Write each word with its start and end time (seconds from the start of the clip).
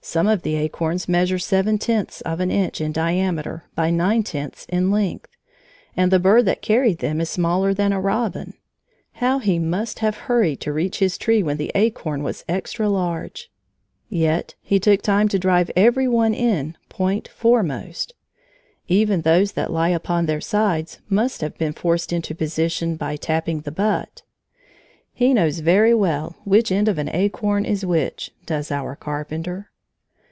Some 0.00 0.26
of 0.26 0.40
the 0.40 0.54
acorns 0.54 1.06
measure 1.06 1.38
seven 1.38 1.76
tenths 1.76 2.22
of 2.22 2.40
an 2.40 2.50
inch 2.50 2.80
in 2.80 2.92
diameter 2.92 3.64
by 3.74 3.90
nine 3.90 4.22
tenths 4.22 4.64
in 4.70 4.90
length, 4.90 5.28
and 5.94 6.10
the 6.10 6.18
bird 6.20 6.46
that 6.46 6.62
carried 6.62 7.00
them 7.00 7.20
is 7.20 7.28
smaller 7.28 7.74
than 7.74 7.92
a 7.92 8.00
robin. 8.00 8.54
How 9.14 9.38
he 9.38 9.58
must 9.58 9.98
have 9.98 10.16
hurried 10.16 10.60
to 10.60 10.72
reach 10.72 11.00
his 11.00 11.18
tree 11.18 11.42
when 11.42 11.58
the 11.58 11.70
acorn 11.74 12.22
was 12.22 12.42
extra 12.48 12.88
large! 12.88 13.50
Yet 14.08 14.54
he 14.62 14.80
took 14.80 15.02
time 15.02 15.28
to 15.28 15.38
drive 15.38 15.70
every 15.76 16.08
one 16.08 16.32
in 16.32 16.78
point 16.88 17.28
foremost. 17.28 18.14
Even 18.86 19.20
those 19.20 19.52
that 19.52 19.70
lie 19.72 19.90
upon 19.90 20.24
their 20.24 20.40
sides 20.40 21.00
must 21.10 21.42
have 21.42 21.58
been 21.58 21.74
forced 21.74 22.14
into 22.14 22.34
position 22.34 22.96
by 22.96 23.16
tapping 23.16 23.60
the 23.60 23.72
butt. 23.72 24.22
He 25.12 25.34
knows 25.34 25.58
very 25.58 25.92
well 25.92 26.36
which 26.44 26.72
end 26.72 26.88
of 26.88 26.96
an 26.96 27.10
acorn 27.14 27.66
is 27.66 27.84
which, 27.84 28.30
does 28.46 28.70
our 28.70 28.96
Carpenter. 28.96 29.68